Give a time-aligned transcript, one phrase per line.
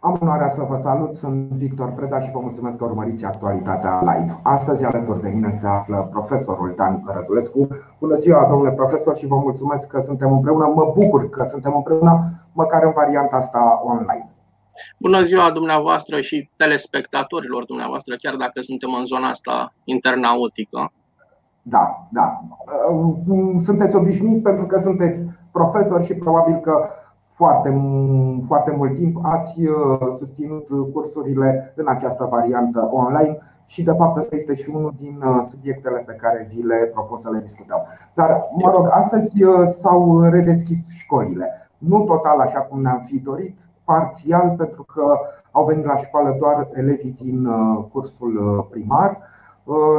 [0.00, 4.40] Am onoarea să vă salut, sunt Victor Preda și vă mulțumesc că urmăriți actualitatea live.
[4.42, 7.68] Astăzi alături de mine se află profesorul Dan Rădulescu.
[8.00, 10.66] Bună ziua, domnule profesor, și vă mulțumesc că suntem împreună.
[10.74, 12.20] Mă bucur că suntem împreună,
[12.52, 14.30] măcar în varianta asta online.
[14.98, 20.92] Bună ziua dumneavoastră și telespectatorilor dumneavoastră, chiar dacă suntem în zona asta internautică.
[21.62, 22.40] Da, da.
[23.58, 25.22] Sunteți obișnuiți pentru că sunteți
[25.52, 26.88] profesor și probabil că
[27.36, 27.70] foarte,
[28.46, 34.36] foarte mult timp ați uh, susținut cursurile în această variantă online și de fapt ăsta
[34.36, 37.78] este și unul din uh, subiectele pe care vi le propun să le discutăm.
[38.14, 41.50] Dar, mă rog, astăzi uh, s-au redeschis școlile.
[41.78, 45.18] Nu total așa cum ne-am fi dorit, parțial pentru că
[45.50, 47.48] au venit la școală doar elevii din
[47.92, 49.18] cursul primar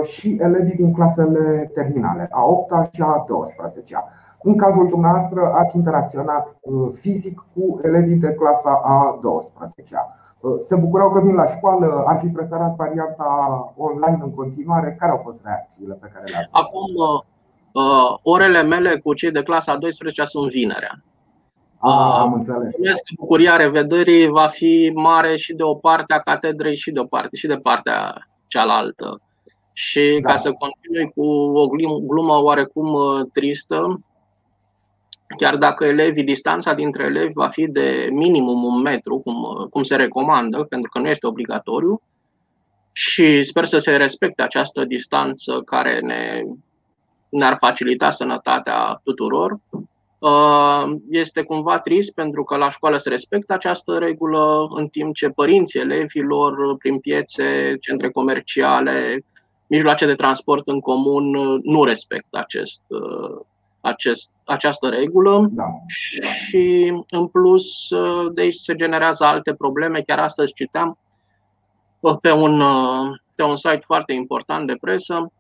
[0.04, 4.04] și elevii din clasele terminale, a 8 și a 12 -a.
[4.41, 9.96] În cazul dumneavoastră ați interacționat uh, fizic cu elevii de clasa a 12
[10.40, 13.30] uh, Se bucurau că vin la școală, ar fi preferat varianta
[13.77, 14.96] online în continuare.
[14.99, 16.96] Care au fost reacțiile pe care le-ați Acum,
[17.71, 21.02] uh, orele mele cu cei de clasa a 12 sunt vinerea.
[21.80, 22.76] Ah, am înțeles.
[23.20, 27.35] Bucuria revederii va fi mare și de o parte a catedrei și de o parte
[27.35, 29.21] și de partea cealaltă.
[29.74, 30.30] Și da.
[30.30, 31.26] ca să continui cu
[31.58, 31.68] o
[32.08, 32.98] glumă oarecum
[33.34, 33.99] tristă,
[35.38, 39.96] chiar dacă elevii, distanța dintre elevi va fi de minimum un metru, cum, cum se
[39.96, 42.02] recomandă, pentru că nu este obligatoriu,
[42.92, 46.44] și sper să se respecte această distanță care ne,
[47.30, 49.60] ne-ar facilita sănătatea tuturor.
[50.20, 55.30] Uh, este cumva trist pentru că la școală se respectă această regulă, în timp ce
[55.30, 59.26] părinții elevilor, prin piețe, centre comerciale,
[59.68, 61.32] mijloace de transport în comun
[61.64, 63.46] nu respectă acest, uh,
[63.88, 65.66] acest, această regulă da.
[65.88, 67.66] și în plus
[68.34, 70.02] de aici se generează alte probleme.
[70.02, 70.97] Chiar astăzi citeam
[72.22, 72.63] pe un,
[73.35, 75.31] pe un site foarte important de presă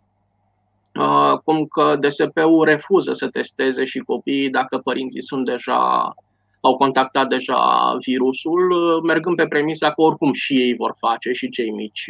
[1.43, 6.13] cum că DSP-ul refuză să testeze și copiii dacă părinții sunt deja
[6.61, 11.69] au contactat deja virusul, mergând pe premisa că oricum și ei vor face și cei
[11.69, 12.09] mici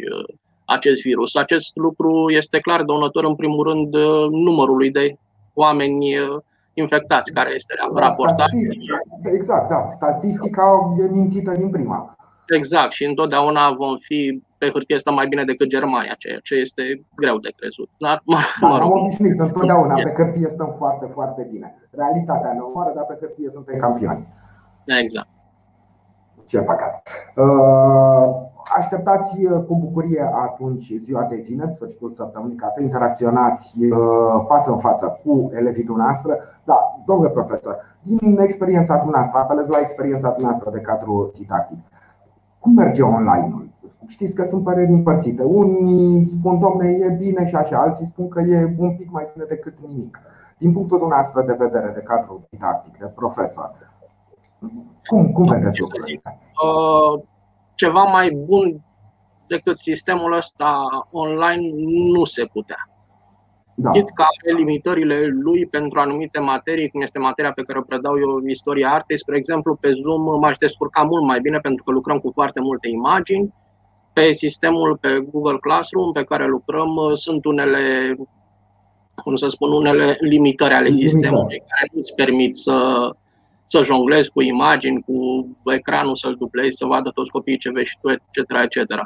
[0.64, 1.34] acest virus.
[1.34, 3.94] Acest lucru este clar dăunător în primul rând
[4.30, 5.16] numărului de
[5.64, 6.40] oameni uh,
[6.74, 8.50] infectați care este da, raportat.
[9.22, 9.86] Exact, da.
[9.88, 12.16] Statistica e mințită din prima.
[12.56, 16.82] Exact, și întotdeauna vom fi pe hârtie asta mai bine decât Germania, ceea ce este
[17.16, 17.90] greu de crezut.
[17.98, 18.92] Dar, mă, da, mă rog.
[18.92, 21.68] am obișnuit, întotdeauna pe hârtie stăm foarte, foarte bine.
[21.90, 24.26] Realitatea ne omoară, dar pe hârtie suntem campioni.
[25.02, 25.28] Exact.
[26.48, 27.02] Ce păcat.
[27.36, 34.44] Uh, Așteptați uh, cu bucurie atunci ziua de vineri, sfârșitul săptămânii, ca să interacționați uh,
[34.46, 36.38] față în față cu elevii dumneavoastră.
[36.64, 41.78] Da, domnule profesor, din experiența dumneavoastră, apelez la experiența dumneavoastră de cadru didactic.
[42.58, 43.68] Cum merge online-ul?
[44.06, 45.42] Știți că sunt păreri împărțite.
[45.42, 49.44] Unii spun, domne, e bine și așa, alții spun că e un pic mai bine
[49.48, 50.20] decât nimic.
[50.58, 53.70] Din punctul dumneavoastră de vedere de cadru didactic, de profesor,
[55.06, 56.20] cum, cum vedeți lucrurile?
[56.24, 57.22] Uh
[57.78, 58.80] ceva mai bun
[59.46, 61.62] decât sistemul ăsta online
[62.12, 62.90] nu se putea.
[63.74, 63.90] Da.
[63.90, 68.18] Chit că are limitările lui pentru anumite materii, cum este materia pe care o predau
[68.18, 72.18] eu, istoria artei, spre exemplu, pe Zoom m-aș descurca mult mai bine pentru că lucrăm
[72.18, 73.54] cu foarte multe imagini.
[74.12, 78.16] Pe sistemul, pe Google Classroom pe care lucrăm, sunt unele,
[79.24, 83.10] cum să spun, unele limitări ale sistemului care nu îți permit să,
[83.68, 87.98] să jonglezi cu imagini, cu ecranul să-l dublezi, să vadă toți copiii ce vezi și
[88.00, 88.50] tu, etc.
[88.50, 89.02] etc.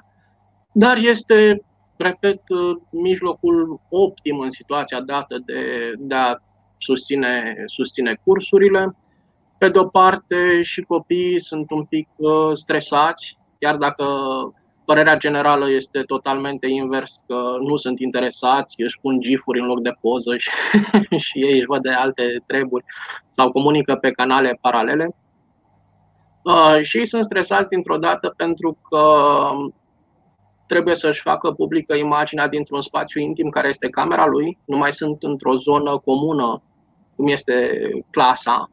[0.73, 1.63] Dar este,
[1.97, 2.43] repet,
[2.91, 6.37] mijlocul optim în situația dată de, de a
[6.79, 8.97] susține, susține cursurile.
[9.59, 14.05] Pe de o parte, și copiii sunt un pic uh, stresați, chiar dacă
[14.93, 19.97] Părerea generală este totalmente invers, că nu sunt interesați, își pun gifuri în loc de
[20.01, 20.51] poză și,
[21.27, 22.85] și ei își văd de alte treburi
[23.31, 25.17] sau comunică pe canale paralele.
[26.43, 29.05] Uh, și ei sunt stresați dintr-o dată pentru că
[30.67, 35.23] trebuie să-și facă publică imaginea dintr-un spațiu intim care este camera lui, nu mai sunt
[35.23, 36.63] într-o zonă comună,
[37.17, 37.81] cum este
[38.11, 38.71] clasa.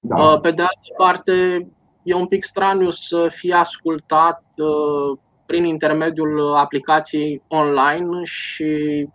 [0.00, 0.16] Da.
[0.16, 1.66] Uh, pe de altă parte,
[2.02, 5.18] e un pic straniu să fie ascultat uh,
[5.50, 9.06] prin intermediul aplicației online și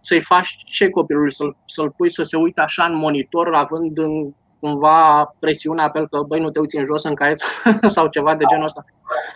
[0.00, 4.34] să-i faci ce copilului, să-l, să-l pui să se uite așa în monitor, având în,
[4.60, 7.38] cumva presiunea apel că băi nu te uiți în jos în caiet
[7.94, 8.84] sau ceva de genul ăsta.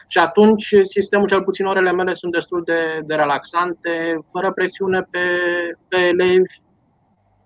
[0.07, 5.21] Și atunci sistemul, cel puțin orele mele sunt destul de, de relaxante, fără presiune pe,
[5.89, 6.61] pe elevi.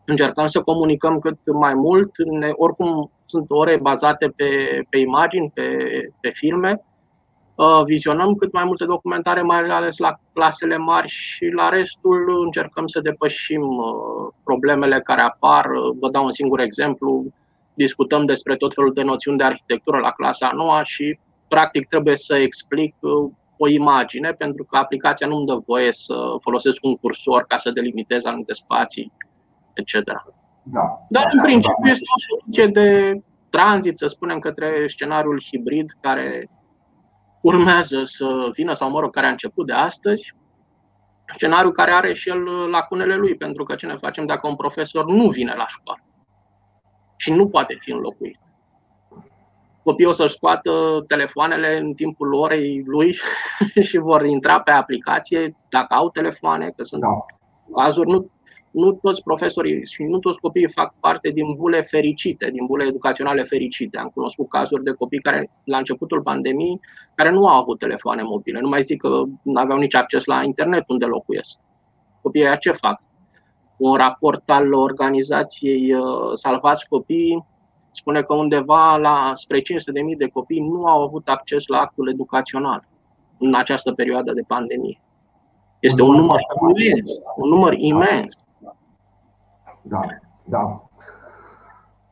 [0.05, 2.11] Încercăm să comunicăm cât mai mult.
[2.39, 5.77] Ne, oricum sunt ore bazate pe, pe imagini, pe,
[6.21, 6.92] pe filme Uh,
[7.85, 13.01] vizionăm cât mai multe documentare, mai ales la clasele mari și la restul încercăm să
[13.01, 15.65] depășim uh, problemele care apar.
[15.65, 17.25] Uh, vă dau un singur exemplu.
[17.75, 21.19] Discutăm despre tot felul de noțiuni de arhitectură la clasa a noua și
[21.49, 22.95] practic trebuie să explic
[23.57, 27.71] o imagine pentru că aplicația nu îmi dă voie să folosesc un cursor ca să
[27.71, 29.13] delimitez anumite spații,
[29.73, 29.95] etc.
[30.63, 31.07] Da.
[31.09, 36.49] Dar în principiu este o soluție de tranzit, să spunem, către scenariul hibrid care
[37.43, 40.35] urmează să vină, sau mă rog, care a început de astăzi,
[41.35, 45.05] scenariu care are și el lacunele lui, pentru că ce ne facem dacă un profesor
[45.05, 46.03] nu vine la școală
[47.17, 48.39] și nu poate fi înlocuit.
[49.83, 53.17] Copiii o să-și scoată telefoanele în timpul orei lui
[53.89, 57.09] și vor intra pe aplicație dacă au telefoane, că sunt da.
[57.83, 58.31] cazuri, nu
[58.73, 63.43] nu toți profesorii și nu toți copiii fac parte din bule fericite, din bule educaționale
[63.43, 63.99] fericite.
[63.99, 66.81] Am cunoscut cazuri de copii care, la începutul pandemiei,
[67.15, 68.61] care nu au avut telefoane mobile.
[68.61, 71.59] Nu mai zic că nu aveau nici acces la internet unde locuiesc.
[72.23, 73.03] Copiii aia ce fac?
[73.77, 76.03] Un raport al organizației uh,
[76.33, 77.47] Salvați Copii
[77.91, 79.65] spune că undeva la spre 500.000
[80.19, 82.89] de copii nu au avut acces la actul educațional
[83.39, 85.01] în această perioadă de pandemie.
[85.81, 88.42] Este un număr imens, un număr imens
[89.83, 90.01] da,
[90.45, 90.83] da.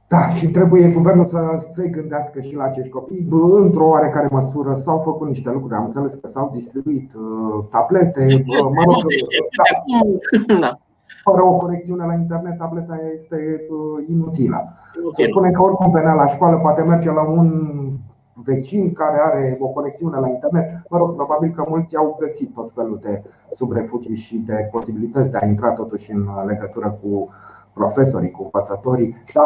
[0.08, 1.38] Da, și trebuie guvernul să
[1.72, 3.26] se gândească și la acești copii.
[3.56, 5.74] Într-o oarecare măsură s-au făcut niște lucruri.
[5.74, 8.44] Am înțeles că s-au distribuit uh, tablete.
[8.46, 9.02] Uh, mă rog,
[9.58, 10.78] da, da.
[11.24, 14.68] Fără o conexiune la internet, tableta este uh, inutilă.
[15.12, 17.72] Se spune că oricum venea la școală, poate merge la un
[18.34, 20.82] vecin care are o conexiune la internet.
[20.88, 25.38] Mă rog, probabil că mulți au găsit tot felul de subrefugii și de posibilități de
[25.40, 27.28] a intra totuși în legătură cu uh,
[27.74, 29.44] profesorii, cu învățătorii, dar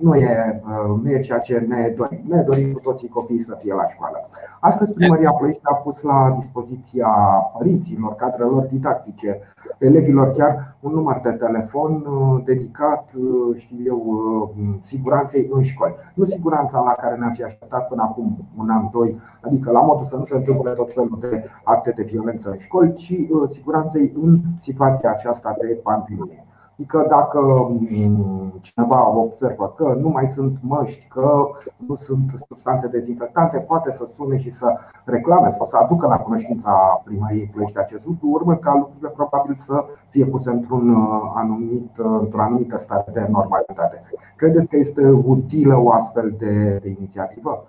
[0.00, 2.20] nu e, uh, nu e ceea ce ne dorim.
[2.28, 4.26] Ne dorim cu toții copiii să fie la școală.
[4.60, 7.08] Astăzi Primăria Ploiești a pus la dispoziția
[7.58, 9.40] părinților, cadrelor didactice,
[9.78, 15.94] elevilor chiar un număr de telefon uh, dedicat, uh, știu eu, siguranței în școli.
[16.14, 20.04] Nu siguranța la care ne-am fi așteptat până acum un an, doi, adică la modul
[20.04, 23.14] să nu se întâmple tot felul de acte de violență în școli, ci
[23.46, 26.46] siguranței în situația aceasta de pandemie.
[26.78, 31.46] Adică dacă mm, cineva observă că nu mai sunt măști, că
[31.86, 37.02] nu sunt substanțe dezinfectante, poate să sune și să reclame sau să aducă la cunoștința
[37.04, 42.18] primăriei Ploiești acest lucru, urmă ca lucrurile probabil să fie puse într-un uh, anumit, uh,
[42.20, 44.02] într-o anumită stare de normalitate.
[44.36, 47.66] Credeți că este utilă o astfel de, de inițiativă?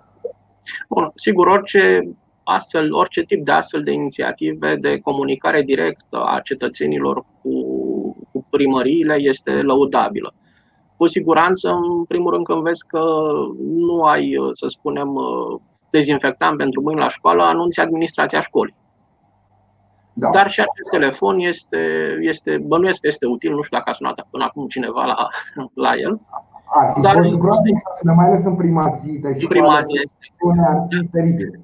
[0.88, 2.00] Bun, sigur, orice
[2.42, 7.77] astfel, orice tip de astfel de inițiative de comunicare directă a cetățenilor cu
[8.50, 10.34] primăriile este lăudabilă.
[10.96, 13.04] Cu siguranță, în primul rând, când vezi că
[13.68, 15.10] nu ai, să spunem,
[15.90, 18.74] dezinfectant pentru mâini la școală, anunți administrația școlii.
[20.12, 20.30] Da.
[20.30, 21.78] Dar și acest telefon este,
[22.20, 25.28] este bănuiesc că este util, nu știu dacă a sunat până acum cineva la,
[25.74, 26.20] la el.
[26.64, 30.10] Ar fi Dar fost groaznic să mai ales în prima zi de școală, prima zi.
[30.58, 31.60] Ar fi teribil.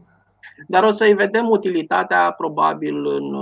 [0.66, 3.36] Dar o să-i vedem utilitatea, probabil în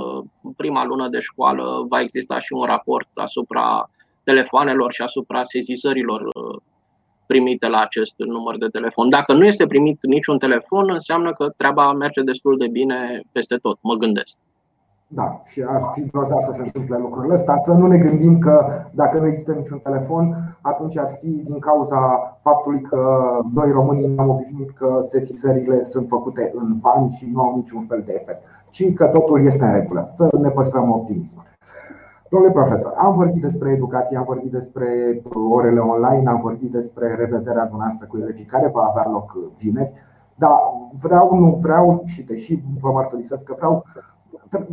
[0.56, 3.90] prima lună de școală va exista și un raport asupra
[4.24, 6.60] telefoanelor și asupra sezizărilor uh,
[7.26, 9.08] primite la acest număr de telefon.
[9.08, 13.78] Dacă nu este primit niciun telefon, înseamnă că treaba merge destul de bine peste tot,
[13.82, 14.36] mă gândesc.
[15.14, 17.56] Da, și ar fi grozav să se întâmple lucrurile astea.
[17.58, 21.98] Să nu ne gândim că dacă nu există niciun telefon, atunci ar fi din cauza
[22.42, 23.20] faptului că
[23.54, 28.02] noi românii ne-am obișnuit că sesizările sunt făcute în van și nu au niciun fel
[28.06, 30.08] de efect, ci că totul este în regulă.
[30.14, 31.44] Să ne păstrăm optimismul.
[32.28, 34.86] Domnule profesor, am vorbit despre educație, am vorbit despre
[35.50, 39.92] orele online, am vorbit despre revederea dumneavoastră cu elevii care va avea loc vineri,
[40.34, 40.58] dar
[41.00, 43.84] vreau, nu vreau și deși vă mărturisesc că vreau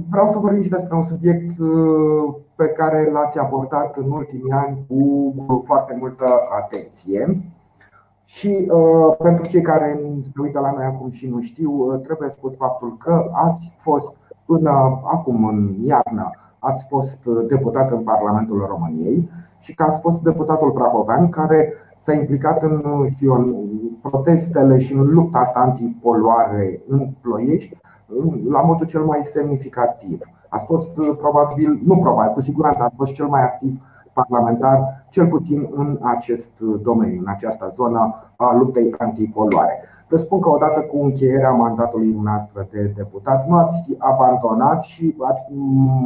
[0.09, 4.85] Vreau să vorbim și despre un subiect uh, pe care l-ați abordat în ultimii ani
[4.87, 5.33] cu
[5.65, 6.25] foarte multă
[6.61, 7.41] atenție.
[8.25, 12.29] Și uh, pentru cei care se uită la noi acum și nu știu, uh, trebuie
[12.29, 19.29] spus faptul că ați fost până acum în iarnă, ați fost deputat în Parlamentul României
[19.59, 23.55] și că ați fost deputatul prahovean care s-a implicat în, știu, în
[24.01, 27.77] protestele și în lupta asta antipoluare în Ploiești
[28.49, 30.21] la modul cel mai semnificativ.
[30.49, 33.81] A fost uh, probabil, nu probabil, cu siguranță a fost cel mai activ
[34.13, 39.83] parlamentar, cel puțin în acest uh, domeniu, în această zonă a luptei antipoluare.
[40.09, 45.41] Vă spun că odată cu încheierea mandatului noastră de deputat, nu ați abandonat și ați,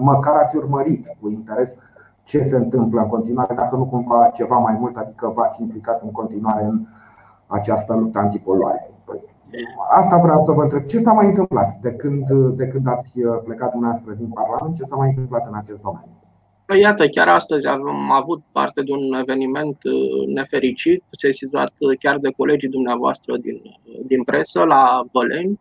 [0.01, 1.77] măcar ați urmărit cu interes
[2.23, 6.11] ce se întâmplă în continuare, dacă nu cumva ceva mai mult, adică v-ați implicat în
[6.11, 6.85] continuare în
[7.47, 8.92] această luptă antipoluare.
[9.91, 10.85] Asta vreau să vă întreb.
[10.85, 13.11] Ce s-a mai întâmplat de când, de când ați
[13.43, 14.75] plecat dumneavoastră din Parlament?
[14.75, 16.23] Ce s-a mai întâmplat în acest domeniu?
[16.65, 22.31] Păi iată, chiar astăzi am avut parte de un eveniment uh, nefericit, sesizat chiar de
[22.37, 23.61] colegii dumneavoastră din,
[24.05, 25.59] din presă la Băleni,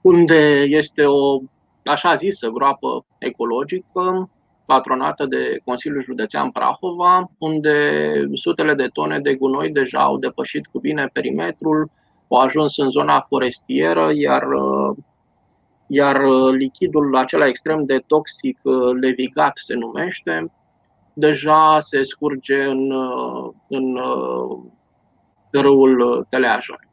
[0.00, 1.40] unde este o
[1.84, 4.30] așa zisă groapă ecologică
[4.66, 7.74] patronată de Consiliul Județean Prahova, unde
[8.32, 11.90] sutele de tone de gunoi deja au depășit cu bine perimetrul,
[12.28, 14.96] au ajuns în zona forestieră, iar uh,
[15.86, 20.52] iar uh, lichidul acela extrem de toxic, uh, levigat se numește,
[21.12, 23.98] deja se scurge în, uh, în
[25.50, 26.88] râul Teleajon.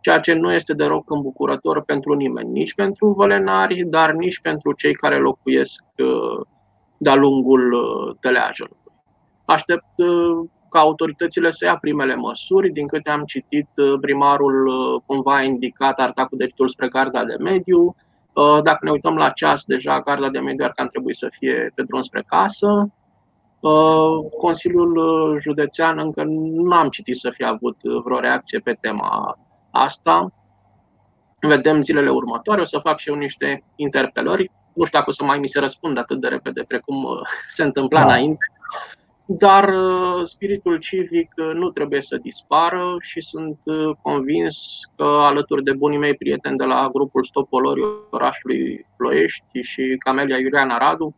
[0.00, 4.94] Ceea ce nu este deloc îmbucurător pentru nimeni, nici pentru vălenari, dar nici pentru cei
[4.94, 5.84] care locuiesc
[6.96, 7.76] de-a lungul
[8.20, 8.92] Teleajonului.
[9.44, 9.84] Aștept
[10.76, 12.70] ca autoritățile să ia primele măsuri.
[12.70, 13.68] Din câte am citit,
[14.00, 14.68] primarul
[15.06, 17.96] cumva a indicat arta cu degetul spre garda de mediu,
[18.36, 21.72] Uh, dacă ne uităm la ceas, deja garda de mediu ar că trebui să fie
[21.74, 22.88] pe drum spre casă.
[23.60, 29.38] Uh, Consiliul Județean încă nu am citit să fie avut vreo reacție pe tema
[29.70, 30.32] asta.
[31.40, 34.50] Vedem zilele următoare, o să fac și eu niște interpelări.
[34.74, 37.62] Nu știu dacă o să mai mi se răspund atât de repede precum uh, se
[37.62, 38.04] întâmpla da.
[38.04, 38.52] înainte.
[39.28, 45.62] Dar uh, spiritul civic uh, nu trebuie să dispară și sunt uh, convins că alături
[45.62, 47.80] de bunii mei prieteni de la grupul Stopolori
[48.10, 51.14] orașului Ploiești și Camelia Iuliana Radu,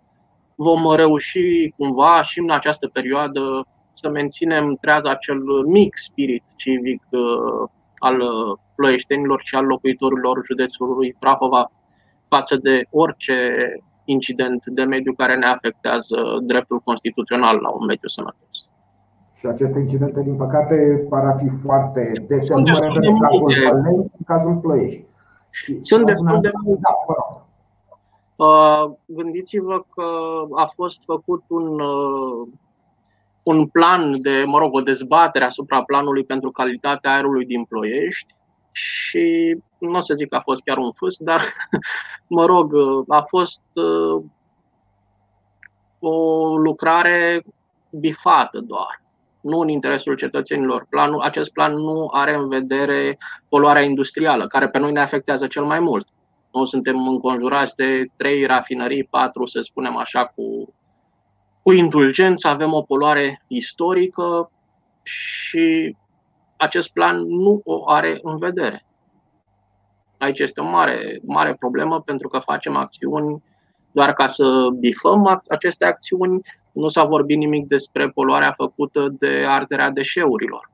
[0.54, 7.02] vom reuși cumva și în această perioadă să menținem treaz acel mic spirit civic
[7.98, 8.22] al
[8.76, 11.70] ploieștenilor și al locuitorilor județului Prahova
[12.28, 13.62] față de orice
[14.08, 18.56] incident de mediu care ne afectează dreptul constituțional la un mediu sănătos.
[19.34, 22.54] Și aceste incidente, din păcate, par a fi foarte dese.
[22.54, 25.04] Nu mă refer în cazul Pălănești, în cazul Ploiești.
[25.82, 26.80] Sunt destul de multe.
[26.82, 27.38] Da,
[28.38, 30.04] Uh, gândiți-vă că
[30.54, 32.48] a fost făcut un, uh,
[33.42, 38.34] un plan de, mă rog, o dezbatere asupra planului pentru calitatea aerului din Ploiești
[38.72, 41.42] și nu o să zic că a fost chiar un fâs, dar,
[42.36, 42.72] mă rog,
[43.08, 44.22] a fost uh,
[46.00, 47.44] o lucrare
[47.90, 49.02] bifată doar,
[49.40, 50.86] nu în interesul cetățenilor.
[50.90, 53.18] Planul, acest plan nu are în vedere
[53.48, 56.08] poluarea industrială, care pe noi ne afectează cel mai mult.
[56.52, 60.74] Nu suntem înconjurați de trei rafinării, patru, să spunem așa, cu,
[61.62, 64.50] cu indulgență, avem o poluare istorică
[65.02, 65.96] și
[66.56, 68.87] acest plan nu o are în vedere.
[70.18, 73.42] Aici este o mare, mare problemă pentru că facem acțiuni
[73.90, 76.40] doar ca să bifăm aceste acțiuni.
[76.72, 80.70] Nu s-a vorbit nimic despre poluarea făcută de arderea deșeurilor.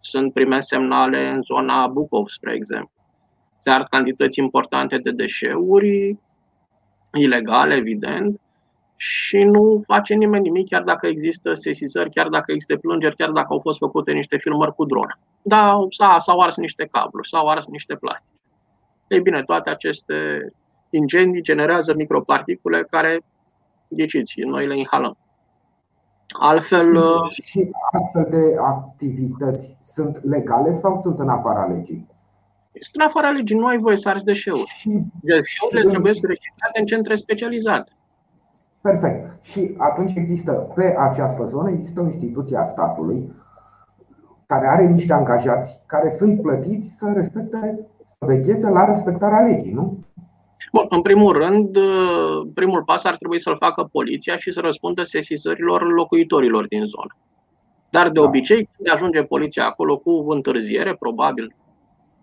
[0.00, 2.90] Sunt prime semnale în zona Bucov, spre exemplu.
[3.62, 6.18] Se ard cantități importante de deșeuri,
[7.12, 8.40] ilegale, evident,
[8.96, 13.46] și nu face nimeni nimic, chiar dacă există sesizări, chiar dacă există plângeri, chiar dacă
[13.50, 15.18] au fost făcute niște filmări cu drone.
[15.42, 15.86] Da,
[16.18, 18.37] s-au ars niște cabluri, s-au ars niște plastic.
[19.08, 20.14] Ei bine, toate aceste
[20.90, 23.20] incendii generează microparticule care,
[23.88, 25.16] ghiciți, noi le inhalăm.
[26.28, 27.02] Altfel.
[27.30, 32.06] Și astfel de activități sunt legale sau sunt în afara legii?
[32.80, 34.84] Sunt în afara legii, nu ai voie să arzi deșeuri.
[35.22, 37.92] Deșeurile trebuie să reciclate în centre specializate.
[38.80, 39.44] Perfect.
[39.44, 43.32] Și atunci există pe această zonă există o instituție a statului
[44.46, 49.98] care are niște angajați care sunt plătiți să respecte, să vegheze la respectarea legii, nu?
[50.72, 51.78] Bun, în primul rând,
[52.54, 57.16] primul pas ar trebui să-l facă poliția și să răspundă sesizărilor locuitorilor din zonă.
[57.90, 58.26] Dar de da.
[58.26, 61.54] obicei, când ajunge poliția acolo cu întârziere, probabil,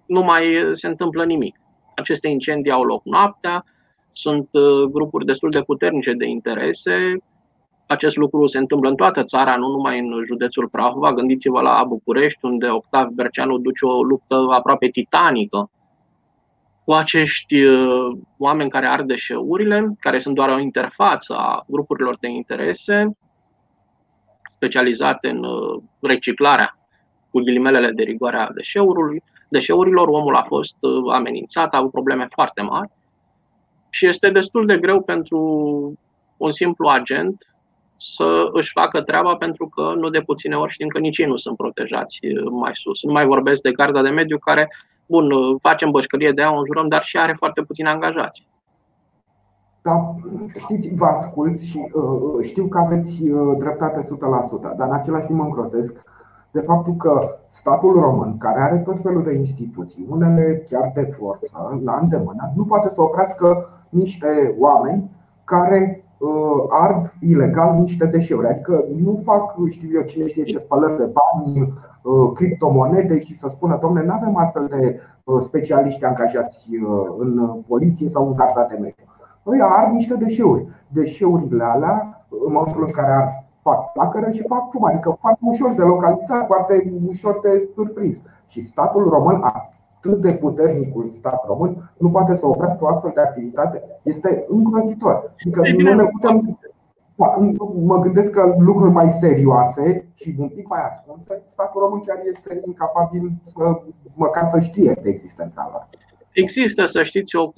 [0.06, 1.60] nu mai se întâmplă nimic.
[1.96, 3.66] Aceste incendii au loc noaptea,
[4.12, 7.18] sunt uh, grupuri destul de puternice de interese.
[7.88, 11.14] Acest lucru se întâmplă în toată țara, nu numai în județul Prahova.
[11.14, 15.70] Gândiți-vă la București, unde Octav Berceanu duce o luptă aproape titanică
[16.86, 22.28] cu acești uh, oameni care ard deșeurile, care sunt doar o interfață a grupurilor de
[22.28, 23.18] interese
[24.56, 26.78] specializate în uh, reciclarea
[27.30, 28.50] cu ghilimelele de rigoare a
[29.50, 30.08] deșeurilor.
[30.08, 30.76] Omul a fost
[31.12, 32.90] amenințat, a avut probleme foarte mari
[33.90, 35.40] și este destul de greu pentru
[36.38, 37.56] un simplu agent
[37.98, 41.36] să își facă treaba pentru că nu de puține ori știm că nici ei nu
[41.36, 43.04] sunt protejați mai sus.
[43.04, 44.72] Nu mai vorbesc de garda de mediu care,
[45.06, 48.48] bun, facem bășcărie de ea, o înjurăm, dar și are foarte puțini angajați.
[49.82, 50.16] Da,
[50.58, 55.40] știți, vă ascult și uh, știu că aveți uh, dreptate 100%, dar în același timp
[55.40, 56.04] mă îngrozesc
[56.52, 61.82] de faptul că statul român, care are tot felul de instituții, unele chiar de forță,
[61.84, 65.12] la îndemână, nu poate să oprească niște oameni
[65.44, 68.48] care uh, ard ilegal niște deșeuri.
[68.48, 71.68] Adică nu fac, știu eu, cine știe ce spălări de bani, uh,
[72.34, 76.70] criptomonede și să spună, domne, nu avem astfel de uh, specialiști angajați
[77.18, 79.04] în poliție sau în garda de mediu.
[79.44, 80.66] Noi ard niște deșeuri.
[80.88, 85.74] Deșeurile alea, în momentul în care ar fac placără și fac fum, adică foarte ușor
[85.76, 88.22] de localizat, foarte ușor de surprins.
[88.48, 93.22] Și statul român, atât de puternicul stat român, nu poate să oprească o astfel de
[93.22, 93.84] activitate.
[94.04, 95.34] Este îngrozitor.
[95.40, 96.58] Adică nu ne putem
[97.16, 97.38] da,
[97.86, 102.62] mă gândesc că lucruri mai serioase și un pic mai ascunse, statul român chiar este
[102.66, 103.82] incapabil să
[104.14, 105.90] măcar să știe de existența lor.
[106.32, 107.54] Există, să știți, o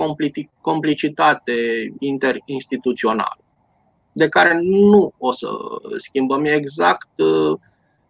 [0.61, 1.53] complicitate
[1.99, 3.37] interinstituțională
[4.17, 5.47] de care nu o să
[5.97, 6.45] schimbăm.
[6.45, 7.59] exact, uh,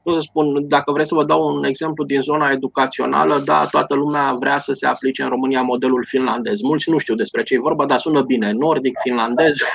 [0.04, 3.96] nu să spun, dacă vreți să vă dau un exemplu din zona educațională, da, toată
[3.96, 6.62] lumea vrea să se aplice în România modelul finlandez.
[6.62, 9.56] Mulți nu știu despre ce e vorba, dar sună bine, nordic, finlandez.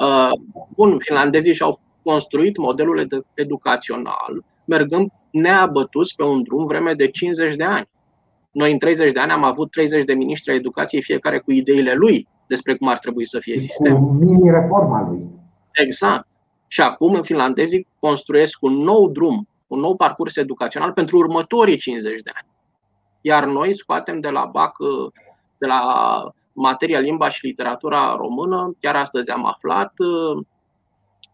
[0.00, 0.30] Uh,
[0.74, 1.80] bun, finlandezii și-au
[2.10, 7.88] construit modelul educațional, mergând neabătuți pe un drum vreme de 50 de ani.
[8.50, 11.94] Noi în 30 de ani am avut 30 de miniștri ai educației, fiecare cu ideile
[11.94, 13.98] lui despre cum ar trebui să fie sistemul.
[13.98, 15.30] Cu mini-reforma lui.
[15.72, 16.26] Exact.
[16.66, 22.30] Și acum finlandezii construiesc un nou drum, un nou parcurs educațional pentru următorii 50 de
[22.34, 22.48] ani.
[23.20, 24.76] Iar noi scoatem de la BAC,
[25.58, 25.82] de la
[26.52, 29.92] materia limba și literatura română, chiar astăzi am aflat,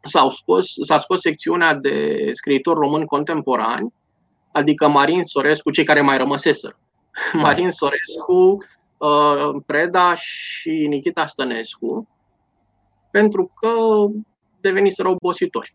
[0.04, 3.92] s-a scos, s-a scos secțiunea de scriitori români contemporani,
[4.52, 6.78] adică Marin Sorescu, cei care mai rămăseseră.
[7.32, 7.40] Da.
[7.40, 8.64] Marin Sorescu,
[8.98, 12.08] uh, Preda și Nikita Stănescu,
[13.10, 13.70] pentru că
[14.60, 15.74] deveniseră obositori.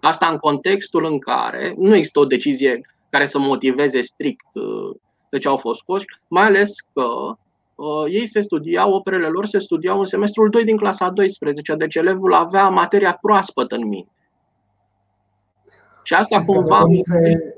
[0.00, 4.96] Asta în contextul în care nu există o decizie care să motiveze strict uh,
[5.30, 7.36] de ce au fost scoși, mai ales că uh,
[8.10, 12.34] ei se studiau, operele lor se studiau în semestrul 2 din clasa 12, deci elevul
[12.34, 14.10] avea materia proaspătă în minte.
[16.02, 16.78] Și asta cumva.
[16.78, 17.54] Devenise,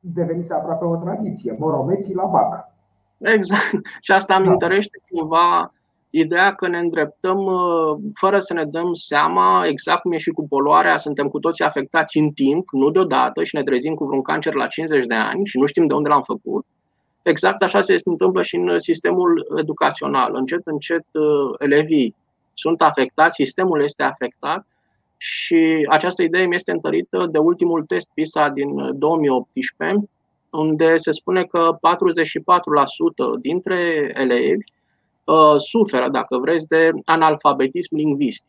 [0.00, 2.72] devenise aproape o tradiție, moromeții la BAC.
[3.18, 3.70] Exact.
[4.04, 4.68] Și asta îmi da.
[5.10, 5.72] cumva
[6.10, 10.48] ideea că ne îndreptăm uh, fără să ne dăm seama, exact cum e și cu
[10.48, 14.54] poluarea, suntem cu toții afectați în timp, nu deodată, și ne trezim cu vreun cancer
[14.54, 16.66] la 50 de ani și nu știm de unde l-am făcut.
[17.24, 20.34] Exact așa se întâmplă și în sistemul educațional.
[20.34, 22.14] Încet, încet, uh, elevii
[22.54, 24.66] sunt afectați, sistemul este afectat
[25.16, 30.08] și această idee mi este întărită de ultimul test PISA din 2018,
[30.50, 34.64] unde se spune că 44% dintre elevi
[35.24, 38.48] Uh, suferă, dacă vreți, de analfabetism lingvistic.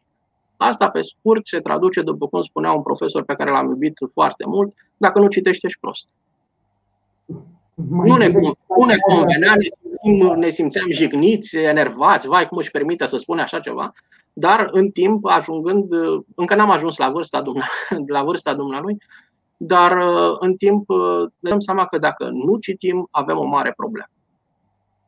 [0.57, 4.43] Asta, pe scurt, se traduce, după cum spunea un profesor pe care l-am iubit foarte
[4.47, 6.07] mult, dacă nu citești, ești prost.
[7.75, 13.05] Nu ne, nu ne convenea, ne, simțim, ne simțeam jigniți, enervați, vai, cum își permite
[13.05, 13.93] să spune așa ceva,
[14.33, 15.91] dar în timp, ajungând,
[16.35, 17.43] încă n-am ajuns la vârsta,
[18.07, 18.97] la vârsta dumnealui,
[19.57, 23.73] dar uh, în timp uh, ne dăm seama că dacă nu citim, avem o mare
[23.75, 24.09] problemă.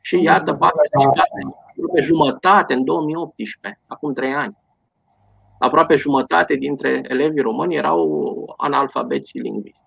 [0.01, 4.57] Și iată, 44, aproape jumătate în 2018, acum 3 ani.
[5.59, 9.86] Aproape jumătate dintre elevii români erau analfabeți lingviști.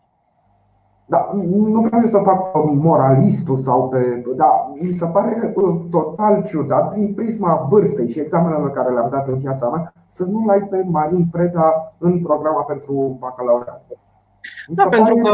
[1.11, 4.23] Da, nu vreau să fac moralistul sau pe.
[4.37, 9.29] Da, mi se pare uh, total ciudat, prin prisma vârstei și examenelor care le-am dat
[9.29, 13.87] în viața mea, să nu-l ai pe Marin Preda în programa pentru bacalaureat.
[14.69, 15.31] Da, pentru că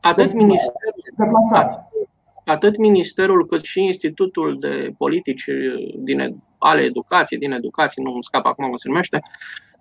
[0.00, 1.88] atât ministerul, deplasat
[2.44, 5.44] atât Ministerul cât și Institutul de Politici
[5.96, 9.22] din, ale Educației, din Educație, nu îmi scap acum cum se numește,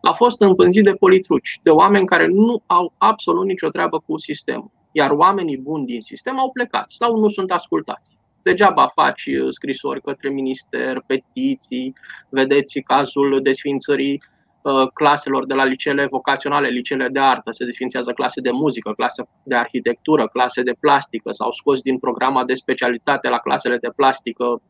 [0.01, 4.71] a fost împânzit de politruci, de oameni care nu au absolut nicio treabă cu sistemul.
[4.91, 8.17] Iar oamenii buni din sistem au plecat sau nu sunt ascultați.
[8.41, 11.93] Degeaba faci scrisori către minister, petiții,
[12.29, 14.21] vedeți cazul desfințării
[14.67, 19.29] Uh, claselor de la liceele vocaționale, liceele de artă, se desfințează clase de muzică, clase
[19.43, 24.61] de arhitectură, clase de plastică, s-au scos din programa de specialitate la clasele de plastică,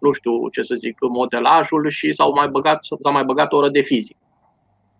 [0.00, 3.68] nu știu ce să zic, modelajul și s-au mai băgat, s-au mai băgat o oră
[3.68, 4.18] de fizică.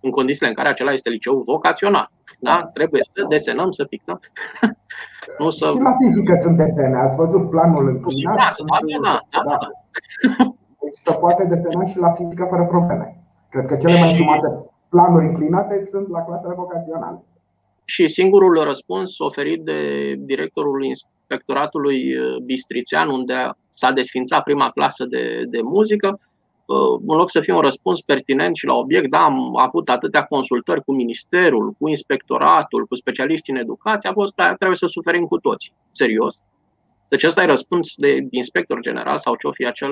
[0.06, 2.10] În condițiile în care acela este liceu vocațional.
[2.38, 2.70] Da?
[2.72, 4.20] Trebuie să desenăm, să pictăm.
[5.38, 5.66] nu să...
[5.66, 6.96] Și la fizică sunt desene.
[6.96, 8.36] Ați văzut planul înclinat?
[8.36, 9.58] Da, da, da, da, da.
[10.80, 13.06] Deci se poate desena și la fizică fără probleme.
[13.50, 14.48] Cred că cele mai frumoase
[14.88, 17.22] planuri inclinate sunt la clasele vocaționale.
[17.84, 19.78] Și singurul răspuns oferit de
[20.18, 23.34] directorul inspectoratului uh, Bistrițean, unde
[23.72, 26.20] s-a desfințat prima clasă de, de muzică,
[27.06, 30.84] în loc să fie un răspuns pertinent și la obiect, da, am avut atâtea consultări
[30.84, 35.38] cu ministerul, cu inspectoratul, cu specialiști în educație, a fost că trebuie să suferim cu
[35.38, 35.72] toți.
[35.90, 36.40] Serios.
[37.08, 39.90] Deci ăsta e răspuns de inspector general sau ce-o fi acel,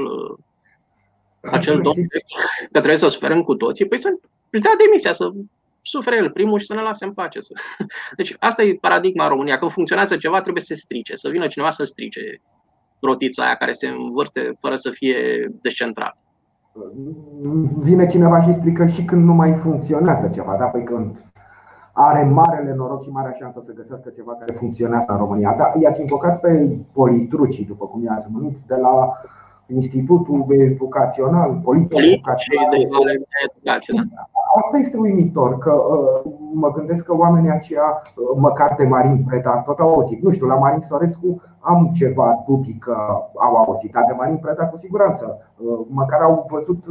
[1.43, 2.07] acel domn
[2.63, 3.87] că trebuie să suferim cu toții.
[3.87, 4.09] Păi să
[4.51, 5.31] dea demisia, să
[5.83, 7.39] sufere el primul și să ne lase în pace.
[8.17, 9.59] Deci asta e paradigma în România.
[9.59, 12.41] Când funcționează ceva, trebuie să se strice, să vină cineva să strice
[13.01, 16.17] rotița aia care se învârte fără să fie descentrat.
[17.79, 20.65] Vine cineva și strică și când nu mai funcționează ceva, da?
[20.65, 21.33] Păi când
[21.93, 25.55] are marele noroc și marea șansă să găsească ceva care funcționează în România.
[25.59, 29.13] Da, i-ați invocat pe politrucii, după cum i-ați numit, de la
[29.67, 34.31] Institutul Educațional, Poliția Educațională.
[34.61, 39.57] Asta este uimitor, că uh, mă gândesc că oamenii aceia, uh, măcar de Marin Preda,
[39.57, 40.23] tot au auzit.
[40.23, 42.97] Nu știu, la Marin Sorescu am ceva dubii că
[43.35, 45.39] au auzit, dar de Marin Preda cu siguranță.
[45.57, 46.87] Uh, măcar au văzut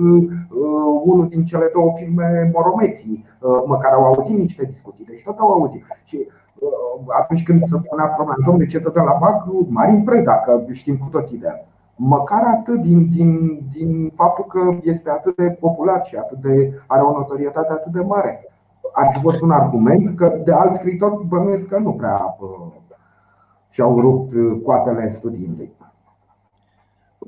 [1.04, 3.26] unul din cele două filme Moromeții,
[3.66, 5.84] măcar au auzit niște discuții, deci tot au auzit.
[6.04, 6.28] Și
[7.22, 9.46] atunci când se punea problema, domnule, ce să dăm la BAC?
[9.68, 11.71] Marin Preda, că știm cu toții de el
[12.04, 17.02] măcar atât din, din, din faptul că este atât de popular și atât de, are
[17.02, 18.46] o notorietate atât de mare.
[18.94, 22.38] Ar fi fost un argument că de alți scritori bănuiesc că nu prea
[23.70, 24.34] și-au rupt
[24.64, 25.72] coatele studiului.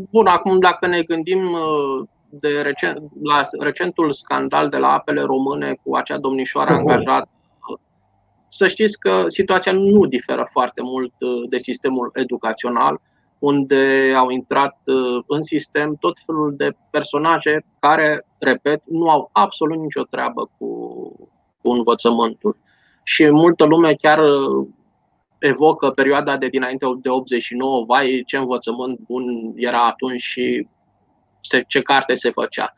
[0.10, 1.40] Bun, acum dacă ne gândim
[2.30, 7.30] de recent, la recentul scandal de la apele române cu acea domnișoară angajată,
[8.48, 11.14] să știți că situația nu diferă foarte mult
[11.50, 13.02] de sistemul educațional
[13.44, 19.78] unde au intrat uh, în sistem tot felul de personaje care, repet, nu au absolut
[19.78, 20.68] nicio treabă cu,
[21.62, 22.58] cu învățământul.
[23.04, 24.68] Și multă lume chiar uh,
[25.40, 30.68] evocă perioada de dinainte de 89, vai ce învățământ bun era atunci și
[31.68, 32.74] ce carte se făcea.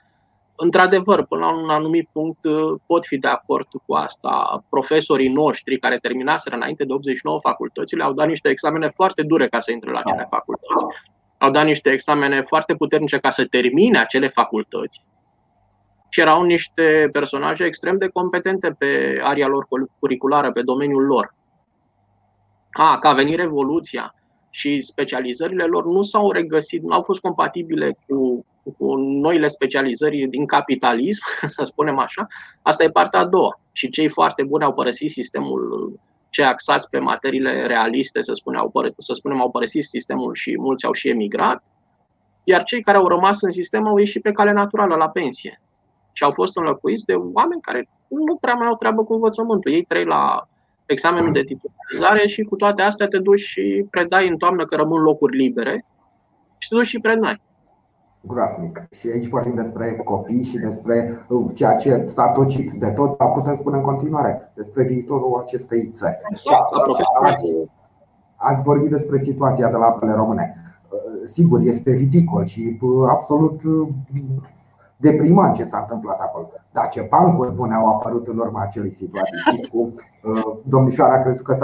[0.58, 4.64] Într-adevăr, până la un anumit punct uh, pot fi de acord cu asta.
[4.70, 9.60] Profesorii noștri care terminaseră înainte de 89 facultățile au dat niște examene foarte dure ca
[9.60, 10.86] să intre la acele facultăți.
[11.38, 15.04] Au dat niște examene foarte puternice ca să termine acele facultăți.
[16.10, 19.68] Și erau niște personaje extrem de competente pe aria lor
[20.00, 21.34] curriculară, pe domeniul lor.
[22.72, 24.16] A, că a venit Revoluția
[24.56, 28.46] și specializările lor nu s-au regăsit, nu au fost compatibile cu
[28.78, 31.24] cu noile specializări din capitalism,
[31.56, 32.28] să spunem așa,
[32.62, 33.60] asta e partea a doua.
[33.72, 35.94] Și cei foarte buni au părăsit sistemul
[36.30, 40.58] cei axați pe materiile realiste, să spunem, au, părăsit, să spunem, au părăsit sistemul și
[40.60, 41.64] mulți au și emigrat,
[42.44, 45.62] iar cei care au rămas în sistem au ieșit pe cale naturală la pensie
[46.12, 49.72] și au fost înlocuiți de oameni care nu prea mai au treabă cu învățământul.
[49.72, 50.48] Ei trei la
[50.86, 55.02] examenul de titularizare și cu toate astea te duci și predai în toamnă că rămân
[55.02, 55.86] locuri libere
[56.58, 57.42] și te duci și predai
[58.28, 58.88] groasnic.
[59.00, 63.32] Și aici vorbim despre copii și despre uh, ceea ce s-a tocit de tot, dar
[63.32, 66.18] putem spune în continuare despre viitorul acestei țări.
[66.50, 67.54] Da, ați,
[68.36, 70.56] ați vorbit despre situația de la apele române.
[70.90, 73.62] Uh, sigur, este ridicol și uh, absolut
[74.98, 76.50] deprimant ce s-a întâmplat acolo.
[76.72, 79.38] Dar ce bancuri bune au apărut în urma acelei situații.
[79.38, 79.94] Știți cum
[80.64, 81.56] domnișoara a crezut că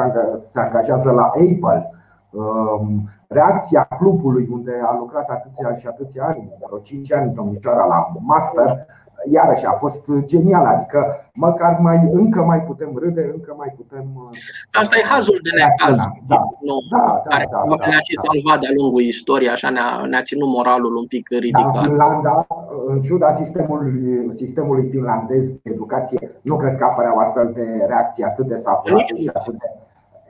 [0.49, 1.91] se angajează la Apple
[2.29, 8.07] um, reacția clubului unde a lucrat atâția și atâția ani, vreo 5 ani domnișoara la
[8.19, 8.85] master,
[9.29, 10.99] iarăși a fost genial, adică
[11.33, 14.05] măcar mai, încă mai putem râde, încă mai putem.
[14.15, 14.37] Uh,
[14.71, 15.97] Asta e hazul de necaz.
[16.27, 18.21] Da, nu, da, da, care da, da, ne-a și da.
[18.25, 21.73] salvat de-a lungul istoriei, așa ne-a, ne-a ținut moralul un pic ridicat.
[21.73, 22.47] Da, Finlanda,
[22.87, 28.45] în ciuda sistemului, sistemului finlandez de educație, nu cred că apăreau astfel de reacții atât
[28.47, 29.67] de savuroase și atât de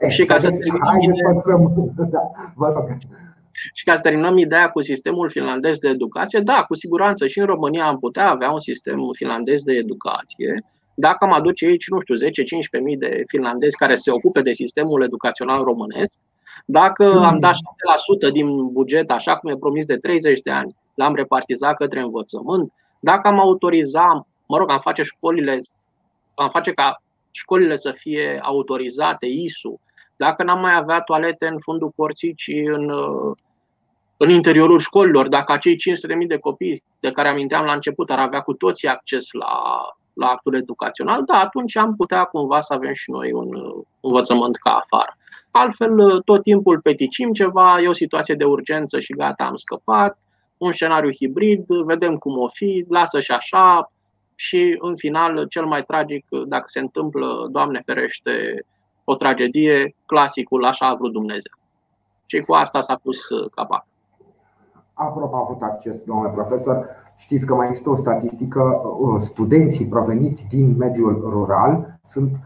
[0.08, 1.32] și ca să terminăm ideea,
[3.72, 7.46] și ca să terminăm ideea cu sistemul finlandez de educație, da, cu siguranță și în
[7.46, 12.14] România am putea avea un sistem finlandez de educație, dacă am aduce aici, nu știu,
[12.80, 16.20] 10-15 mii de finlandezi care se ocupe de sistemul educațional românesc,
[16.66, 17.54] dacă am dat
[18.28, 22.72] 6% din buget, așa cum e promis de 30 de ani, l-am repartizat către învățământ,
[23.00, 25.60] dacă am autoriza, mă rog, am face școlile,
[26.34, 29.80] am face ca școlile să fie autorizate, ISU,
[30.16, 32.92] dacă n-am mai avea toalete în fundul porții, ci în,
[34.22, 38.40] în interiorul școlilor, dacă acei 500.000 de copii de care aminteam la început ar avea
[38.40, 39.82] cu toții acces la,
[40.12, 43.48] la actul educațional, da, atunci am putea cumva să avem și noi un
[44.00, 45.16] învățământ ca afară.
[45.50, 50.18] Altfel, tot timpul peticim ceva, e o situație de urgență și gata, am scăpat,
[50.56, 53.92] un scenariu hibrid, vedem cum o fi, lasă și așa
[54.34, 58.64] și în final, cel mai tragic, dacă se întâmplă, Doamne ferește,
[59.04, 61.52] o tragedie, clasicul, așa a vrut Dumnezeu.
[62.26, 63.86] Și cu asta s-a pus uh, capac.
[65.02, 66.86] Apropo a avut acces, domnule profesor.
[67.16, 68.82] Știți că mai există o statistică,
[69.18, 72.36] studenții proveniți din mediul rural sunt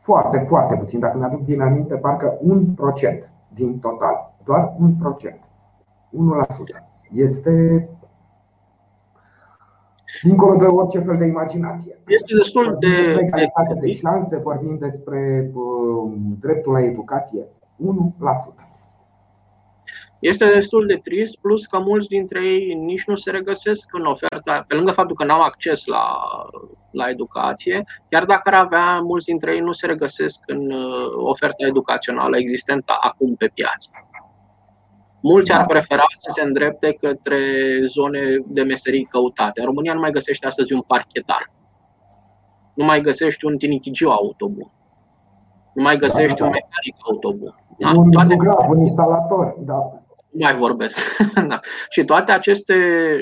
[0.00, 1.00] foarte, foarte puțini.
[1.00, 4.34] Dacă mi-aduc bine aminte, parcă un procent din total.
[4.44, 5.38] Doar un procent.
[5.38, 6.82] 1%.
[7.12, 7.88] Este
[10.22, 11.98] dincolo de orice fel de imaginație.
[12.06, 13.16] Este destul de.
[13.20, 17.46] Egalitate de șanse, vorbim despre uh, dreptul la educație.
[18.60, 18.71] 1%.
[20.22, 24.64] Este destul de trist, plus că mulți dintre ei nici nu se regăsesc în oferta,
[24.68, 26.04] pe lângă faptul că nu au acces la,
[26.90, 31.66] la educație, chiar dacă ar avea, mulți dintre ei nu se regăsesc în uh, oferta
[31.66, 33.90] educațională existentă acum pe piață.
[35.20, 37.40] Mulți ar prefera să se îndrepte către
[37.86, 39.60] zone de meserii căutate.
[39.60, 41.50] În România nu mai găsești astăzi un parchetar.
[42.74, 44.72] Nu mai găsești un tinichigiu autobun.
[45.74, 46.44] Nu mai găsești da, da.
[46.44, 47.54] un mecanic autobun.
[47.78, 47.90] Da?
[47.96, 48.36] Un Toate...
[48.36, 49.54] grav, un instalator.
[49.58, 50.01] Da.
[50.32, 51.16] Nu mai vorbesc.
[51.48, 51.60] da.
[51.90, 52.76] Și toate aceste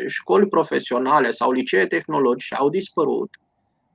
[0.06, 3.30] școli profesionale sau licee tehnologice au dispărut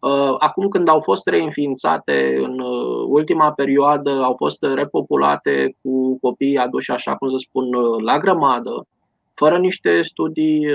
[0.05, 6.57] Uh, acum când au fost reînființate în uh, ultima perioadă, au fost repopulate cu copii
[6.57, 8.87] aduși, așa cum să spun, uh, la grămadă,
[9.33, 10.67] fără niște studii,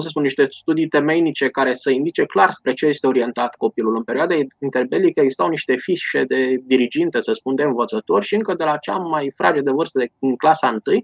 [0.00, 3.96] cum să spun, niște studii temeinice care să indice clar spre ce este orientat copilul.
[3.96, 8.64] În perioada interbelică existau niște fișe de diriginte, să spun, de învățători și încă de
[8.64, 11.00] la cea mai fragedă vârstă, de, în clasa 1,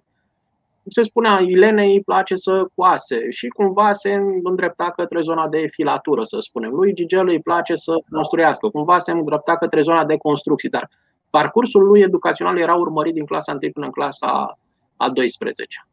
[0.89, 6.25] se spunea, Ilenei îi place să coase și cumva se îndrepta către zona de filatură,
[6.25, 6.71] să spunem.
[6.71, 10.91] Lui Gigel îi place să construiască, cumva se îndrepta către zona de construcții, dar
[11.31, 14.59] parcursul lui educațional era urmărit din clasa 1 până în clasa
[14.97, 15.87] a 12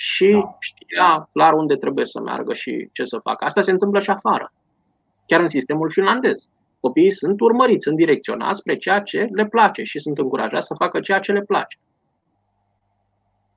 [0.00, 0.56] și da.
[0.58, 3.44] știa clar unde trebuie să meargă și ce să facă.
[3.44, 4.52] Asta se întâmplă și afară,
[5.26, 6.50] chiar în sistemul finlandez.
[6.80, 11.00] Copiii sunt urmăriți, sunt direcționați spre ceea ce le place și sunt încurajați să facă
[11.00, 11.78] ceea ce le place.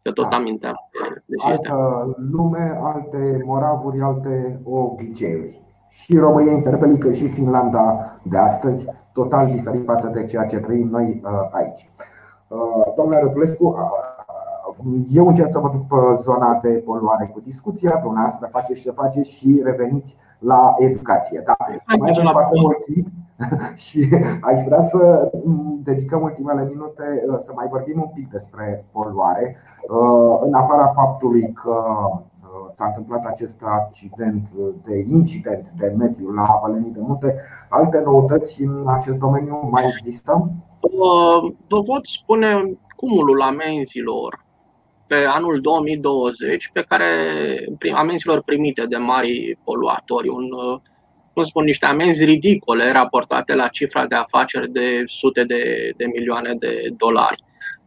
[0.02, 0.36] Că tot da.
[0.36, 1.72] aminteam de, de sistem.
[1.72, 5.62] Altă lume, alte moravuri, alte obiceiuri.
[5.90, 11.22] Și România interbelică și Finlanda de astăzi, total diferit față de ceea ce trăim noi
[11.24, 11.90] uh, aici.
[12.48, 13.80] Uh, domnule Rădulescu, uh,
[15.10, 19.30] eu încerc să vă duc pe zona de poluare cu discuția, dumneavoastră faceți ce faceți
[19.30, 21.42] și reveniți la educație.
[21.46, 21.56] Da,
[21.98, 23.08] mai avem foarte mult timp
[23.86, 24.08] și
[24.42, 25.32] aș vrea să
[25.84, 29.56] dedicăm ultimele minute uh, să mai vorbim un pic despre poluare.
[29.90, 34.50] Uh, în afara faptului că uh, s-a întâmplat acest accident
[34.84, 37.36] de incident de mediu la Valenii de Munte,
[37.70, 40.52] alte noutăți în acest domeniu mai există?
[41.68, 44.50] Vă pot spune cumulul amenzilor
[45.12, 47.08] pe anul 2020 pe care
[47.94, 50.50] amenzilor primite de mari poluatori, un
[51.34, 56.54] cum spun, niște amenzi ridicole raportate la cifra de afaceri de sute de, de milioane
[56.54, 57.44] de dolari.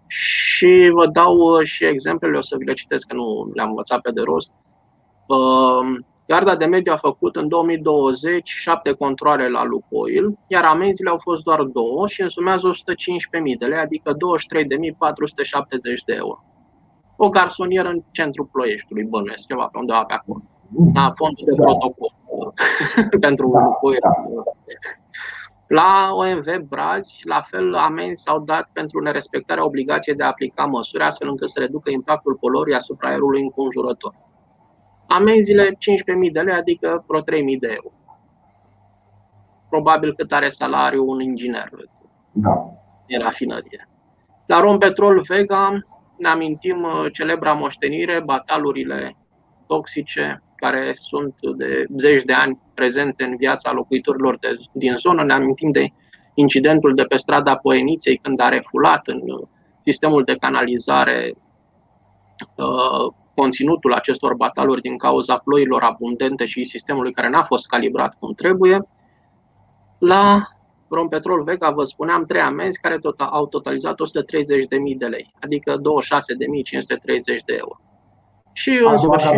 [0.06, 4.00] Și vă dau uh, și exemplele, o să vi le citesc, că nu le-am învățat
[4.00, 4.52] pe de rost.
[5.26, 11.18] Um, Garda de mediu a făcut în 2020 șapte controle la Lucoil, iar amenziile au
[11.18, 14.16] fost doar două și însumează 115.000 de lei, adică 23.470
[16.06, 16.53] de euro.
[17.24, 20.42] O garsonieră în centrul Ploieștiului, bănuiesc, ceva pe undeva pe acolo.
[20.94, 22.12] La fondul de protocol.
[23.26, 23.60] pentru da,
[24.02, 24.10] da.
[25.66, 31.02] La OMV Brazi, la fel, amenzi s-au dat pentru nerespectarea obligației de a aplica măsuri,
[31.02, 34.14] astfel încât să reducă impactul polorii asupra aerului înconjurător.
[35.08, 35.76] Amenziile 15.000
[36.32, 37.26] de lei, adică vreo 3.000
[37.60, 37.96] de euro.
[39.68, 41.70] Probabil cât are salariul un inginer
[42.32, 42.70] da.
[43.06, 43.88] de rafinărie.
[44.46, 45.78] La Rompetrol Vega
[46.16, 49.16] ne amintim uh, celebra moștenire, batalurile
[49.66, 55.24] toxice care sunt de zeci de ani prezente în viața locuitorilor de, din zonă.
[55.24, 55.87] Ne amintim de
[56.35, 59.20] incidentul de pe strada Poeniței când a refulat în
[59.85, 61.35] sistemul de canalizare
[62.57, 68.33] uh, conținutul acestor bataluri din cauza ploilor abundente și sistemului care n-a fost calibrat cum
[68.33, 68.88] trebuie.
[69.98, 70.42] La
[70.94, 75.80] Rompetrol Vega vă spuneam trei amenzi care tot, au totalizat 130.000 de lei, adică 26.530
[77.46, 77.80] de euro.
[78.52, 79.30] Și în sfârșit,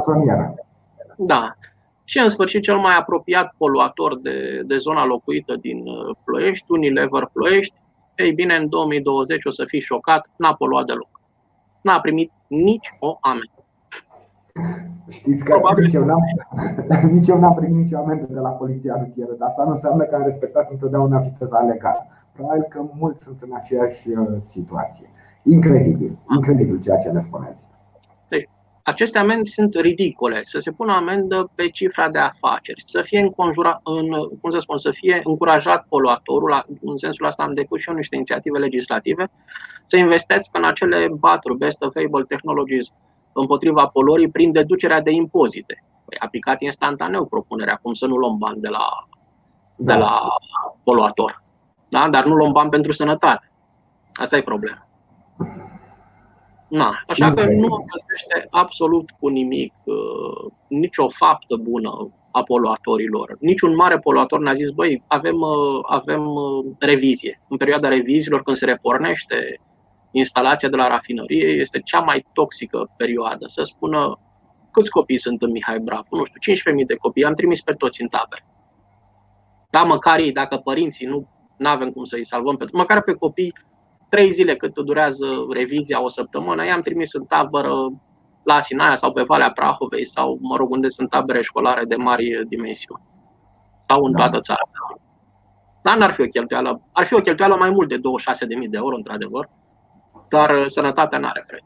[1.17, 1.55] da.
[2.05, 7.29] Și în sfârșit cel mai apropiat poluator de, de zona locuită din uh, Ploiești, Unilever
[7.33, 7.81] Ploiești,
[8.17, 11.21] ei bine, în 2020 o să fii șocat, n-a poluat deloc.
[11.81, 13.66] N-a primit nici o amendă.
[15.09, 15.85] Știți că Probabil.
[15.85, 16.23] nici eu, n-am,
[17.17, 20.15] nici eu n-am primit nicio amendă de la poliția rutieră, dar asta nu înseamnă că
[20.15, 22.07] am respectat întotdeauna viteza legală.
[22.33, 25.07] Probabil că mulți sunt în aceeași uh, situație.
[25.43, 27.67] Incredibil, incredibil ceea ce ne spuneți
[28.87, 30.41] aceste amenzi sunt ridicole.
[30.43, 34.09] Să se pună amendă pe cifra de afaceri, să fie înconjura, în,
[34.41, 38.15] cum să spun, să fie încurajat poluatorul, în sensul ăsta am depus și eu niște
[38.15, 39.31] inițiative legislative,
[39.87, 42.87] să investească în acele patru best available technologies
[43.37, 45.85] împotriva poluării prin deducerea de impozite.
[46.05, 48.87] Păi aplicat instantaneu propunerea, cum să nu luăm bani de la,
[49.77, 49.99] de da.
[49.99, 50.23] la
[50.85, 51.43] poluator.
[51.89, 52.09] Da?
[52.11, 53.51] Dar nu luăm bani pentru sănătate.
[54.15, 54.87] Asta e problema.
[56.69, 57.77] Na, așa că nu mă
[58.51, 63.37] absolut cu nimic, uh, nicio faptă bună a poluatorilor.
[63.41, 67.41] Niciun mare poluator n-a zis, băi, avem, uh, avem uh, revizie.
[67.49, 69.61] În perioada reviziilor, când se repornește
[70.11, 73.45] instalația de la rafinărie, este cea mai toxică perioadă.
[73.49, 74.19] Să spună
[74.71, 78.03] câți copii sunt în Mihai Bravo, nu știu, 15.000 de copii, am trimis pe toți
[78.03, 78.47] în tabere.
[79.71, 81.29] Da, măcar ei, dacă părinții nu
[81.69, 83.53] avem cum să-i salvăm, pentru măcar pe copii,
[84.09, 87.75] trei zile cât durează revizia, o săptămână, i-am trimis în tabără
[88.45, 92.47] la Sinaia sau pe Valea Prahovei sau, mă rog, unde sunt tabere școlare de mari
[92.49, 93.03] dimensiuni.
[93.89, 94.19] Sau în da.
[94.19, 94.61] toată țara.
[95.83, 96.81] Dar n-ar fi o cheltuială.
[96.93, 98.01] Ar fi o cheltuială mai mult de 26.000
[98.71, 99.49] de euro, într-adevăr,
[100.29, 101.63] dar uh, sănătatea n-are preț.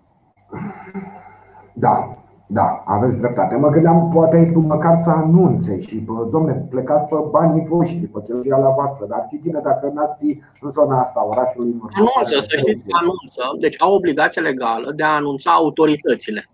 [1.75, 3.57] Da, da, aveți dreptate.
[3.57, 8.68] Mă gândeam poate măcar să anunțe și, bă, domne, plecați pe banii voștri, pe cheltuiala
[8.68, 12.87] voastră, dar ar fi bine dacă n-ați fi în zona asta, orașului Anunță, să știți
[12.87, 13.57] că anunță.
[13.59, 16.49] Deci au obligație legală de a anunța autoritățile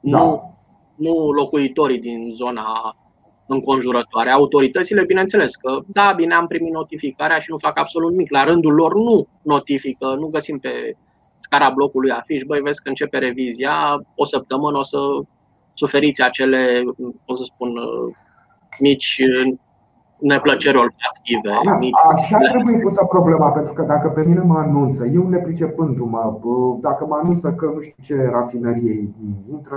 [0.00, 0.18] da.
[0.18, 0.56] nu,
[0.94, 2.96] nu locuitorii din zona
[3.46, 4.30] înconjurătoare.
[4.30, 8.30] Autoritățile, bineînțeles că, da, bine, am primit notificarea și nu fac absolut nimic.
[8.30, 10.96] La rândul lor nu notifică, nu găsim pe
[11.50, 13.74] scara blocului afiș, băi, vezi că începe revizia,
[14.14, 14.98] o săptămână o să
[15.72, 16.82] suferiți acele,
[17.24, 17.70] cum să spun,
[18.78, 19.20] mici
[20.18, 21.52] neplăceri olfactive.
[21.64, 21.78] Da,
[22.14, 26.38] așa trebuie pusă problema, pentru că dacă pe mine mă anunță, eu nepricepându-mă,
[26.80, 29.08] dacă mă anunță că nu știu ce rafinărie
[29.52, 29.76] intră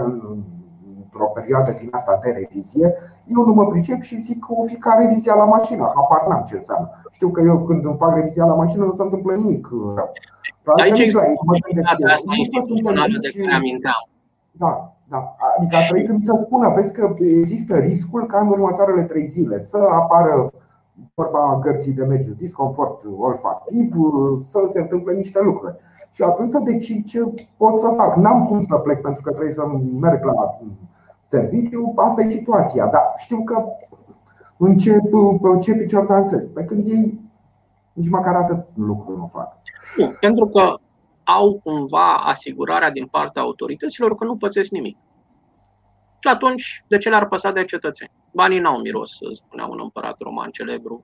[1.14, 2.88] într-o perioadă din asta de revizie,
[3.36, 6.44] eu nu mă pricep și zic că o fi ca revizia la mașină, habar n-am
[6.48, 6.90] ce înseamnă.
[7.12, 10.12] Știu că eu când îmi fac revizia la mașină nu se întâmplă nimic rău.
[10.64, 11.22] Aici există
[12.14, 14.02] asta instituțională de care aminteam.
[14.52, 15.36] Da, da.
[15.58, 19.60] Adică trebuie să mi se spună, vezi că există riscul ca în următoarele trei zile
[19.60, 20.52] să apară
[21.14, 23.96] vorba gărții de mediu, disconfort olfactiv,
[24.42, 25.76] să se întâmple niște lucruri.
[26.12, 27.20] Și atunci să decid ce
[27.58, 28.16] pot să fac.
[28.16, 29.64] N-am cum să plec pentru că trebuie să
[30.00, 30.34] merg la
[31.28, 32.86] serviciu, asta e situația.
[32.86, 33.66] Dar știu că
[34.58, 34.92] în ce,
[35.42, 36.48] pe ce picior dansez.
[36.48, 37.22] Pe când ei
[37.94, 39.58] nici măcar atât lucru nu fac.
[40.20, 40.78] Pentru că
[41.24, 44.98] au cumva asigurarea din partea autorităților că nu pățesc nimic.
[46.20, 48.12] Și atunci, de ce le-ar păsa de cetățeni?
[48.32, 51.04] Banii n-au miros, spunea un împărat roman celebru.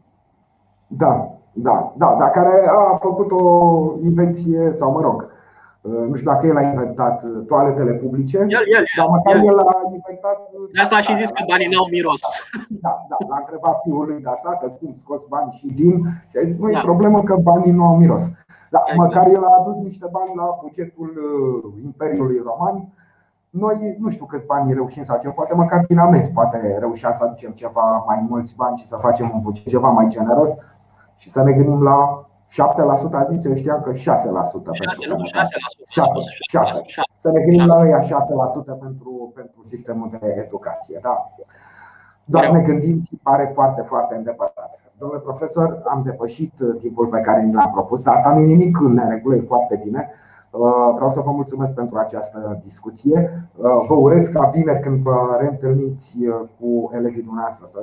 [0.87, 5.31] Da, da, da, dar care a făcut o invenție, sau mă rog,
[5.81, 9.75] nu știu dacă el a inventat toaletele publice, el, el, dar măcar el, el a
[9.97, 10.37] inventat.
[10.73, 12.21] De asta a și zis că banii n-au miros.
[12.85, 15.95] Da, da, l-a întrebat fiul lui, dar tată, cum scos bani și din?
[16.29, 16.79] Și a zis, măi, da.
[16.79, 18.23] problemă că banii nu au miros.
[18.69, 18.97] Da, exact.
[18.97, 22.87] măcar el a adus niște bani la bugetul uh, Imperiului Roman.
[23.49, 27.23] Noi nu știu câți bani reușim să facem, poate măcar din amenzi, poate reușim să
[27.23, 30.49] aducem ceva mai mulți bani și să facem un buget ceva mai generos
[31.15, 32.53] și să ne gândim la 7%
[33.11, 33.97] a zis, eu știam că 6%.
[34.01, 35.87] 6, nu, 6%.
[35.87, 36.81] 6, 6.
[37.19, 38.05] Să ne gândim la ăia 6%
[38.79, 40.99] pentru, pentru sistemul de educație.
[41.01, 41.33] Da?
[42.25, 44.79] Doar ne gândim și pare foarte, foarte îndepărtat.
[44.97, 48.45] Domnule profesor, am depășit uh, timpul pe care ni l-am propus, dar asta nu e
[48.45, 50.09] nimic în neregulă, e foarte bine.
[50.51, 53.47] Uh, vreau să vă mulțumesc pentru această discuție.
[53.55, 56.17] Uh, vă urez ca vineri când vă reîntâlniți
[56.59, 57.79] cu elevii dumneavoastră să,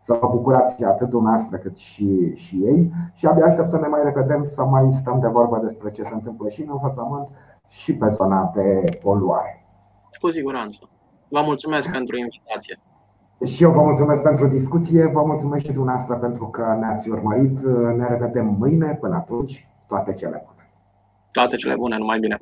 [0.00, 4.00] să vă bucurați atât dumneavoastră cât și, și ei și abia aștept să ne mai
[4.04, 7.28] revedem, să mai stăm de vorbă despre ce se întâmplă și în învățământ
[7.68, 9.64] și pe zona de poluare.
[10.20, 10.88] Cu siguranță.
[11.28, 12.80] Vă mulțumesc pentru invitație.
[13.46, 17.60] Și eu vă mulțumesc pentru discuție, vă mulțumesc și dumneavoastră pentru că ne-ați urmărit.
[17.96, 20.70] Ne revedem mâine, până atunci, toate cele bune.
[21.30, 22.38] Toate cele bune, numai bine.